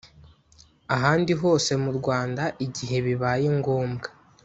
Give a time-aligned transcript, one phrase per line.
[0.95, 4.07] ahandi hose mu rwanda igihe bibaye ngombwa